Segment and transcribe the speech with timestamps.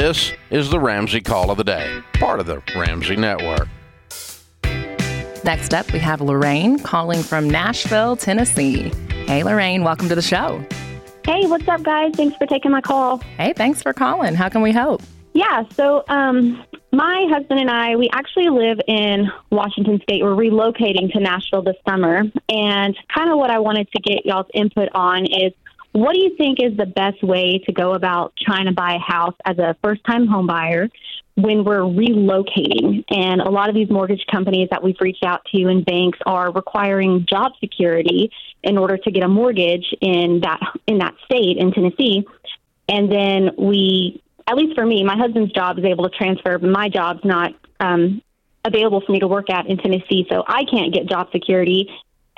[0.00, 3.66] This is the Ramsey Call of the Day, part of the Ramsey Network.
[5.42, 8.92] Next up, we have Lorraine calling from Nashville, Tennessee.
[9.26, 10.64] Hey, Lorraine, welcome to the show.
[11.26, 12.12] Hey, what's up, guys?
[12.14, 13.18] Thanks for taking my call.
[13.38, 14.36] Hey, thanks for calling.
[14.36, 15.02] How can we help?
[15.34, 20.22] Yeah, so um, my husband and I, we actually live in Washington State.
[20.22, 22.22] We're relocating to Nashville this summer.
[22.48, 25.52] And kind of what I wanted to get y'all's input on is
[26.00, 28.98] what do you think is the best way to go about trying to buy a
[28.98, 30.88] house as a first time home buyer
[31.36, 33.04] when we're relocating?
[33.10, 36.52] And a lot of these mortgage companies that we've reached out to and banks are
[36.52, 38.30] requiring job security
[38.62, 42.26] in order to get a mortgage in that in that state in Tennessee.
[42.88, 46.70] And then we at least for me, my husband's job is able to transfer, but
[46.70, 48.22] my job's not um,
[48.64, 51.90] available for me to work at in Tennessee, so I can't get job security.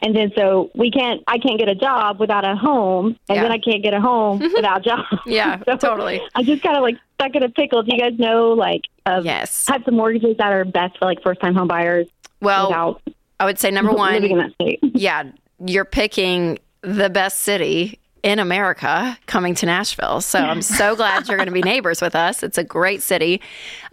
[0.03, 3.43] And then so we can't, I can't get a job without a home, and Yeah.
[3.43, 5.05] then I can't get a home without a job.
[5.27, 6.21] Yeah, So totally.
[6.35, 7.83] I just kind of like stuck in a pickle.
[7.83, 9.67] Do you guys know like of Yes.
[9.67, 12.07] types of mortgages that are best for like first time home buyers
[12.41, 13.03] Well, without
[13.39, 14.79] I would say number one, living in that state?
[14.83, 15.25] yeah,
[15.65, 20.21] you're picking the best city in America coming to Nashville.
[20.21, 22.43] So I'm so glad you're going to be neighbors with us.
[22.43, 23.41] It's a great city.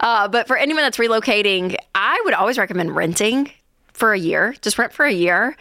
[0.00, 3.50] Uh, but for anyone that's relocating, I would always recommend renting
[3.94, 4.54] for a year.
[4.60, 5.56] Just rent for a year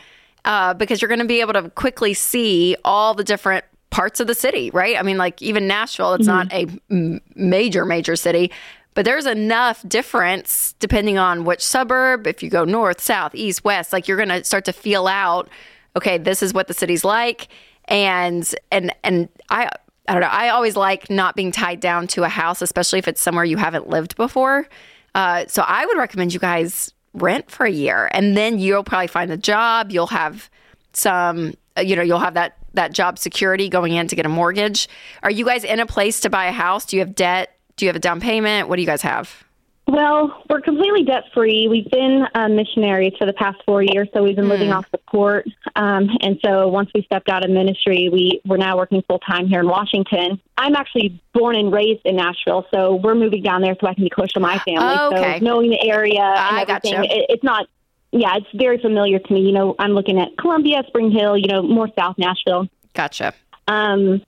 [0.47, 4.27] uh, because you're going to be able to quickly see all the different parts of
[4.27, 4.97] the city, right?
[4.97, 8.51] I mean, like even Nashville, it's not a m- major, major city.
[8.93, 13.91] But there's enough difference depending on which suburb, if you go north, south, east, west,
[13.93, 15.49] like you're going to start to feel out,
[15.95, 17.49] okay, this is what the city's like.
[17.85, 19.69] And, and, and I,
[20.07, 20.27] I don't know.
[20.27, 23.57] I always like not being tied down to a house, especially if it's somewhere you
[23.57, 24.67] haven't lived before.
[25.13, 29.07] Uh, so I would recommend you guys rent for a year, and then you'll probably
[29.07, 29.91] find a job.
[29.91, 30.49] You'll have
[30.93, 34.29] some, uh, you know, you'll have that that job security going in to get a
[34.29, 34.87] mortgage.
[35.23, 36.85] Are you guys in a place to buy a house?
[36.85, 37.57] Do you have debt?
[37.75, 38.69] Do you have a down payment?
[38.69, 39.46] What do you guys have?
[39.87, 41.69] Well, we're completely debt free.
[41.69, 45.47] We've been uh, missionaries for the past four years, so we've been living off support.
[45.77, 49.47] Um, and so once we stepped out of ministry, we we're now working full time
[49.47, 50.41] here in Washington.
[50.57, 54.03] I'm actually born and raised in Nashville, so we're moving down there so I can
[54.03, 54.79] be close to my family.
[54.81, 55.39] Oh, okay.
[55.39, 57.17] So knowing the area I and everything, gotcha.
[57.17, 57.67] it, it's not.
[58.11, 59.39] Yeah, it's very familiar to me.
[59.39, 61.37] You know, I'm looking at Columbia, Spring Hill.
[61.37, 62.67] You know, more South Nashville.
[62.93, 63.33] Gotcha.
[63.69, 64.21] Um,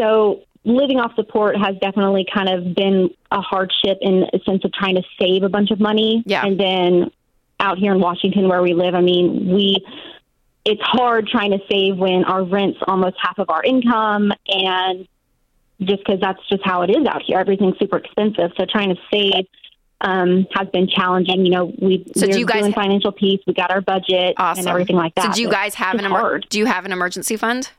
[0.00, 4.72] so living off support has definitely kind of been a hardship in a sense of
[4.72, 6.22] trying to save a bunch of money.
[6.26, 6.44] Yeah.
[6.44, 7.10] And then
[7.60, 9.84] out here in Washington where we live, I mean, we
[10.64, 15.06] it's hard trying to save when our rent's almost half of our income and
[15.82, 17.38] just because that's just how it is out here.
[17.38, 18.52] Everything's super expensive.
[18.56, 19.46] So trying to save
[20.00, 21.44] um, has been challenging.
[21.44, 23.40] You know, we, So do you guys doing financial peace.
[23.46, 24.60] We got our budget Awesome.
[24.60, 25.26] and everything like that.
[25.26, 27.70] So do you guys have an emer- do you have an emergency fund?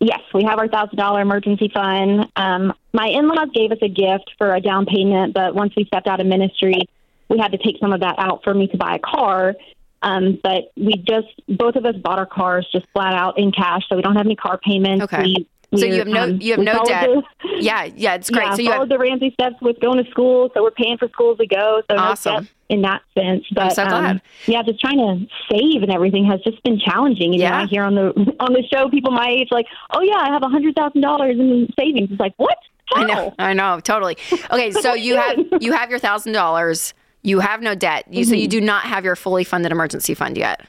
[0.00, 2.26] Yes, we have our thousand dollar emergency fund.
[2.34, 5.84] Um, my in laws gave us a gift for a down payment, but once we
[5.84, 6.88] stepped out of ministry,
[7.28, 9.54] we had to take some of that out for me to buy a car.
[10.02, 13.82] Um, but we just both of us bought our cars just flat out in cash,
[13.88, 15.04] so we don't have any car payments.
[15.04, 15.22] Okay.
[15.22, 15.46] We,
[15.76, 17.08] So you have no- um, you have no debt.
[17.08, 17.22] the-
[17.60, 18.46] Yeah, yeah, it's great.
[18.46, 20.96] Yeah, so you followed have the Ramsey steps with going to school, so we're paying
[20.98, 21.82] for school to go.
[21.90, 22.34] So Awesome.
[22.44, 23.44] no in that sense.
[23.52, 23.84] But so.
[23.84, 27.32] Um, yeah, just trying to save and everything has just been challenging.
[27.32, 27.50] You Yeah.
[27.50, 28.08] know, I hear on the
[28.40, 31.36] on the show people my age like, "Oh yeah, I have a hundred thousand dollars
[31.38, 32.56] in savings." It's like, what?
[32.86, 33.02] How?
[33.02, 34.16] I know, I know, totally.
[34.50, 36.94] Okay, so you have you have your thousand dollars.
[37.22, 38.06] You have no debt.
[38.10, 38.50] You so you Mm-hmm.
[38.50, 40.66] do not have your fully funded emergency fund yet.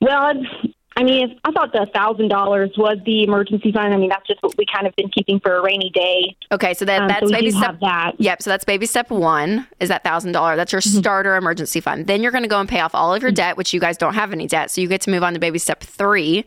[0.00, 3.94] Well, it's, I mean, I thought the thousand dollars was the emergency fund.
[3.94, 6.36] I mean, that's just what we kind of been keeping for a rainy day.
[6.52, 7.78] Okay, so that Um, that's so baby step.
[7.80, 8.12] that.
[8.18, 8.42] Yep.
[8.42, 9.66] So that's baby step one.
[9.78, 10.56] Is that thousand dollar?
[10.56, 10.98] That's your Mm-hmm.
[10.98, 12.06] starter emergency fund.
[12.06, 13.96] Then you're going to go and pay off all of your debt, which you guys
[13.96, 14.70] don't have any debt.
[14.70, 16.44] So you get to move on to baby step three,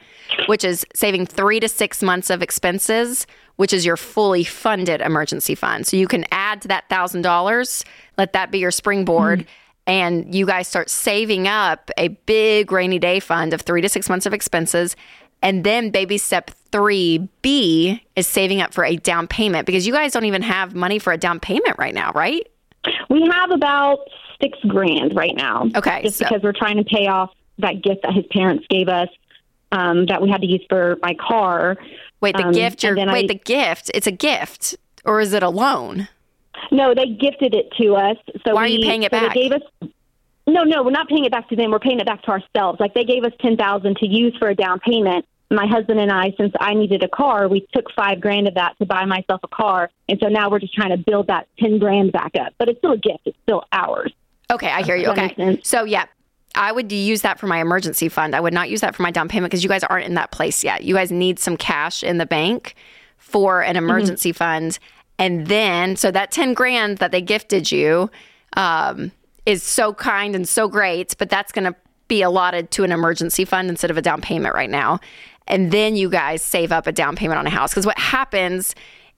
[0.48, 5.56] which is saving three to six months of expenses, which is your fully funded emergency
[5.56, 5.88] fund.
[5.88, 7.84] So you can add to that thousand dollars.
[8.18, 9.40] Let that be your springboard.
[9.40, 9.50] Mm-hmm.
[9.86, 14.08] And you guys start saving up a big rainy day fund of three to six
[14.10, 14.96] months of expenses.
[15.42, 20.14] And then baby step 3B is saving up for a down payment because you guys
[20.14, 22.47] don't even have money for a down payment right now, right?
[23.09, 24.00] We have about
[24.41, 25.70] six grand right now.
[25.76, 28.88] Okay, just so- because we're trying to pay off that gift that his parents gave
[28.88, 29.09] us
[29.72, 31.78] um, that we had to use for my car.
[32.22, 35.44] Wait, the Um, gift, you're, wait, I- the gift, it's a gift or is it
[35.44, 36.08] a loan?
[36.72, 38.17] No, they gifted it to us.
[38.46, 39.34] So Why are you we- paying it so back?
[39.34, 39.61] They gave us.
[40.46, 41.72] No, no, we're not paying it back to them.
[41.72, 42.79] We're paying it back to ourselves.
[42.79, 45.26] Like they gave us ten thousand to use for a down payment.
[45.50, 48.78] My husband and I, since I needed a car, we took five grand of that
[48.79, 51.79] to buy myself a car, and so now we're just trying to build that ten
[51.79, 52.53] grand back up.
[52.58, 53.20] But it's still a gift.
[53.26, 54.11] It's still ours.
[54.52, 55.08] Okay, I hear you.
[55.09, 55.59] Okay.
[55.64, 56.05] So, yeah,
[56.55, 58.35] I would use that for my emergency fund.
[58.35, 60.32] I would not use that for my down payment because you guys aren't in that
[60.32, 60.84] place yet.
[60.84, 62.76] You guys need some cash in the bank
[63.17, 63.70] for Mm-hmm.
[63.70, 64.78] an emergency fund.
[65.20, 68.10] And then, so that 10 grand that they gifted you
[68.58, 69.12] um,
[69.46, 71.76] is so kind and so great, but that's going to
[72.08, 75.00] be allotted to an emergency fund instead of a down payment right now.
[75.48, 77.72] And then you guys save up a down payment on a house.
[77.72, 78.76] Because what happens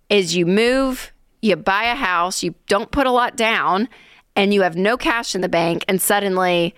[0.10, 1.12] is you move,
[1.42, 3.88] you buy a house, you don't put a lot down,
[4.36, 6.76] and you have no cash in the bank, and suddenly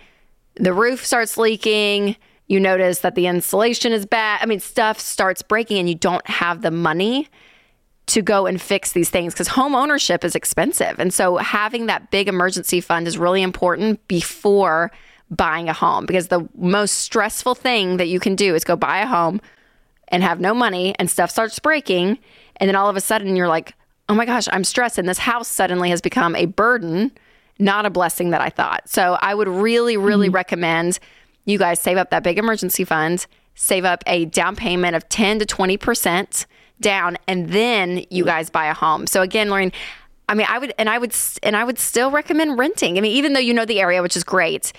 [0.56, 2.16] the roof starts leaking.
[2.48, 4.40] You notice that the insulation is bad.
[4.42, 7.30] I mean, stuff starts breaking, and you don't have the money
[8.08, 10.98] to go and fix these things because home ownership is expensive.
[10.98, 14.92] And so having that big emergency fund is really important before
[15.30, 19.00] buying a home because the most stressful thing that you can do is go buy
[19.00, 19.42] a home
[20.08, 22.18] and have no money and stuff starts breaking.
[22.56, 23.74] And then all of a sudden you're like,
[24.08, 24.98] oh my gosh, I'm stressed.
[24.98, 27.12] And this house suddenly has become a burden,
[27.60, 28.88] not a blessing that I thought.
[28.88, 30.36] So I would really, really mm-hmm.
[30.36, 31.00] recommend
[31.44, 33.26] you guys save up that big emergency fund,
[33.56, 36.46] save up a down payment of 10 to 20%
[36.80, 39.08] down, and then you guys buy a home.
[39.08, 39.72] So again, Lorraine,
[40.30, 41.14] I mean, I would, and I would,
[41.44, 42.98] and I would still recommend renting.
[42.98, 44.74] I mean, even though you know the area, which is great,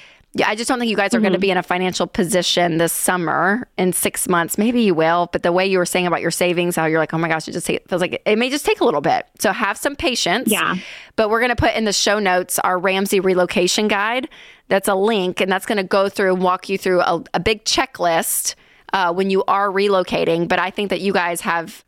[0.45, 1.25] I just don't think you guys are mm-hmm.
[1.25, 4.59] going to be in a financial position this summer in six months.
[4.59, 7.15] Maybe you will, but the way you were saying about your savings, how you're like,
[7.15, 9.27] oh my gosh, it just take, feels like it may just take a little bit.
[9.41, 10.51] So have some patience.
[10.51, 10.77] Yeah.
[11.17, 14.29] But we're going to put in the show notes our Ramsey relocation guide.
[14.69, 17.41] That's a link, and that's going to go through and walk you through a, a
[17.41, 18.55] big checklist
[18.93, 20.47] uh, when you are relocating.
[20.47, 21.85] But I think that you guys have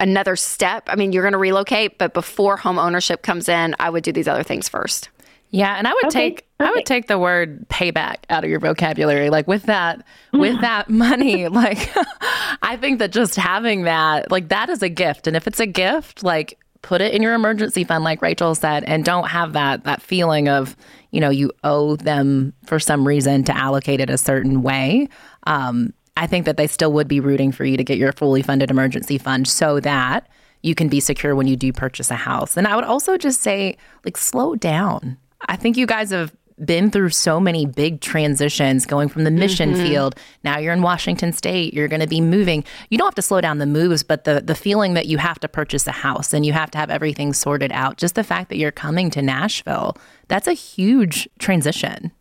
[0.00, 0.84] another step.
[0.88, 4.12] I mean, you're going to relocate, but before home ownership comes in, I would do
[4.12, 5.08] these other things first.
[5.54, 6.60] Yeah, and I would okay, take perfect.
[6.60, 9.30] I would take the word payback out of your vocabulary.
[9.30, 11.92] Like with that with that money, like
[12.62, 15.28] I think that just having that, like that is a gift.
[15.28, 18.82] And if it's a gift, like put it in your emergency fund like Rachel said
[18.84, 20.76] and don't have that that feeling of,
[21.12, 25.08] you know, you owe them for some reason to allocate it a certain way.
[25.46, 28.42] Um, I think that they still would be rooting for you to get your fully
[28.42, 30.28] funded emergency fund so that
[30.62, 32.56] you can be secure when you do purchase a house.
[32.56, 35.18] And I would also just say, like, slow down.
[35.46, 36.34] I think you guys have
[36.64, 39.82] been through so many big transitions going from the mission mm-hmm.
[39.82, 40.14] field
[40.44, 43.40] now you're in Washington state you're going to be moving you don't have to slow
[43.40, 46.46] down the moves but the the feeling that you have to purchase a house and
[46.46, 49.96] you have to have everything sorted out just the fact that you're coming to Nashville
[50.28, 52.12] that's a huge transition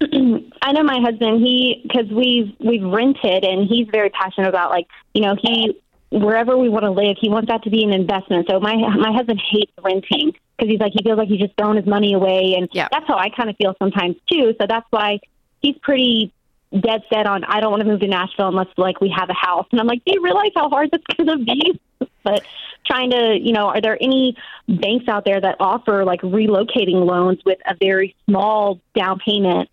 [0.62, 4.86] I know my husband he cuz we've we've rented and he's very passionate about like
[5.14, 5.76] you know he
[6.10, 9.12] wherever we want to live he wants that to be an investment so my my
[9.12, 12.54] husband hates renting because he's like he feels like he's just throwing his money away,
[12.56, 12.88] and yeah.
[12.90, 14.54] that's how I kind of feel sometimes too.
[14.60, 15.20] So that's why
[15.62, 16.32] he's pretty
[16.80, 19.34] dead set on I don't want to move to Nashville unless like we have a
[19.34, 19.66] house.
[19.70, 21.80] And I'm like, do you realize how hard that's going to be?
[22.24, 22.44] but
[22.86, 24.36] trying to, you know, are there any
[24.68, 29.70] banks out there that offer like relocating loans with a very small down payment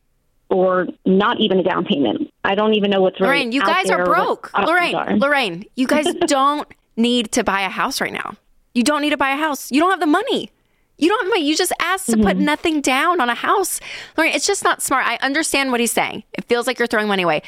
[0.56, 2.32] or not even a down payment?
[2.44, 3.28] I don't even know what's right.
[3.28, 4.52] Lorraine, you guys are broke.
[4.58, 5.18] Lorraine, are.
[5.18, 8.36] Lorraine, you guys don't need to buy a house right now.
[8.74, 9.72] You don't need to buy a house.
[9.72, 10.52] You don't have the money.
[10.98, 11.44] You don't wait.
[11.44, 12.24] You just asked to mm-hmm.
[12.24, 13.82] put nothing down on a house.
[14.18, 15.06] Lorraine, it's just not smart.
[15.06, 16.24] I understand what he's saying.
[16.34, 17.42] It feels like you're throwing money away,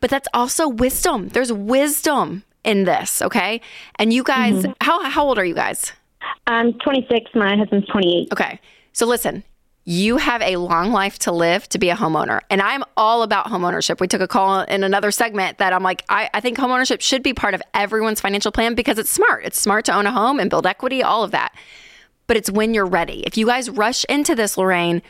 [0.00, 1.28] but that's also wisdom.
[1.28, 3.60] There's wisdom in this, okay?
[3.96, 4.72] And you guys, mm-hmm.
[4.80, 5.92] how how old are you guys?
[6.46, 7.30] I'm 26.
[7.34, 8.28] My husband's 28.
[8.32, 8.60] Okay,
[8.92, 9.44] so listen,
[9.84, 12.40] you have a long life to live to be a homeowner.
[12.48, 14.00] And I'm all about homeownership.
[14.00, 17.22] We took a call in another segment that I'm like, I, I think homeownership should
[17.22, 19.44] be part of everyone's financial plan because it's smart.
[19.44, 21.54] It's smart to own a home and build equity, all of that
[22.26, 23.22] but it's when you're ready.
[23.26, 25.02] If you guys rush into this, Lorraine,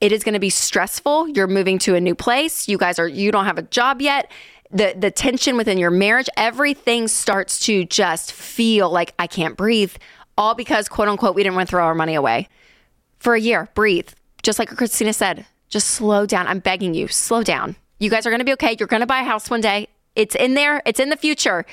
[0.00, 1.28] it is going to be stressful.
[1.28, 2.68] You're moving to a new place.
[2.68, 4.30] You guys are you don't have a job yet.
[4.70, 9.94] The the tension within your marriage, everything starts to just feel like I can't breathe.
[10.36, 12.48] All because quote unquote we didn't want to throw our money away.
[13.18, 14.08] For a year, breathe.
[14.42, 16.46] Just like Christina said, just slow down.
[16.46, 17.76] I'm begging you, slow down.
[17.98, 18.76] You guys are going to be okay.
[18.78, 19.88] You're going to buy a house one day.
[20.14, 20.82] It's in there.
[20.86, 21.64] It's in the future.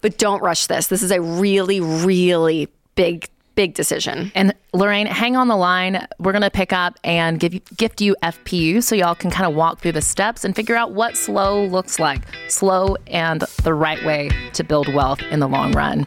[0.00, 0.86] But don't rush this.
[0.86, 4.30] This is a really really big big decision.
[4.36, 6.06] And Lorraine, hang on the line.
[6.20, 9.50] We're going to pick up and give you, gift you FPU so y'all can kind
[9.50, 12.22] of walk through the steps and figure out what slow looks like.
[12.46, 16.06] Slow and the right way to build wealth in the long run.